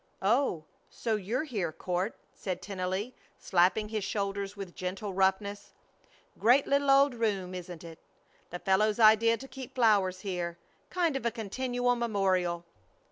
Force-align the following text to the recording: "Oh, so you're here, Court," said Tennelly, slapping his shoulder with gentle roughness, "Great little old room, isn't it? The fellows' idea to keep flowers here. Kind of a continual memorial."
"Oh, 0.23 0.65
so 0.89 1.15
you're 1.15 1.43
here, 1.43 1.71
Court," 1.71 2.15
said 2.33 2.59
Tennelly, 2.59 3.13
slapping 3.37 3.89
his 3.89 4.03
shoulder 4.03 4.47
with 4.57 4.73
gentle 4.73 5.13
roughness, 5.13 5.73
"Great 6.39 6.65
little 6.65 6.89
old 6.89 7.13
room, 7.13 7.53
isn't 7.53 7.83
it? 7.83 7.99
The 8.49 8.57
fellows' 8.57 8.99
idea 8.99 9.37
to 9.37 9.47
keep 9.47 9.75
flowers 9.75 10.21
here. 10.21 10.57
Kind 10.89 11.15
of 11.15 11.23
a 11.23 11.29
continual 11.29 11.95
memorial." 11.95 12.65